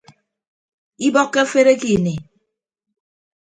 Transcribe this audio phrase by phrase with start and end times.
[1.07, 2.15] Ibọkkọ afere ke ini.